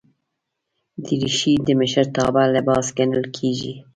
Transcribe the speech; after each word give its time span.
دریشي 1.05 1.53
د 1.67 1.67
مشرتابه 1.79 2.41
لباس 2.55 2.85
ګڼل 2.97 3.25
کېږي. 3.37 3.73